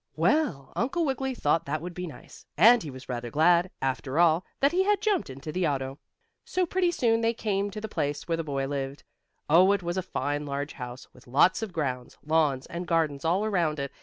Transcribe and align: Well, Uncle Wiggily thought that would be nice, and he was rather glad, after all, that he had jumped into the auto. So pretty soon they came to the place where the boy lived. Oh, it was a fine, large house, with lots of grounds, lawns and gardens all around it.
Well, 0.15 0.73
Uncle 0.75 1.05
Wiggily 1.05 1.35
thought 1.35 1.65
that 1.65 1.79
would 1.79 1.93
be 1.93 2.07
nice, 2.07 2.43
and 2.57 2.81
he 2.81 2.89
was 2.89 3.07
rather 3.07 3.29
glad, 3.29 3.69
after 3.83 4.17
all, 4.17 4.43
that 4.59 4.71
he 4.71 4.81
had 4.83 4.99
jumped 4.99 5.29
into 5.29 5.51
the 5.51 5.67
auto. 5.67 5.99
So 6.43 6.65
pretty 6.65 6.89
soon 6.89 7.21
they 7.21 7.35
came 7.35 7.69
to 7.69 7.79
the 7.79 7.87
place 7.87 8.27
where 8.27 8.37
the 8.37 8.43
boy 8.43 8.65
lived. 8.65 9.03
Oh, 9.47 9.73
it 9.73 9.83
was 9.83 9.97
a 9.97 10.01
fine, 10.01 10.43
large 10.43 10.73
house, 10.73 11.07
with 11.13 11.27
lots 11.27 11.61
of 11.61 11.71
grounds, 11.71 12.17
lawns 12.25 12.65
and 12.65 12.87
gardens 12.87 13.23
all 13.23 13.45
around 13.45 13.77
it. 13.79 13.91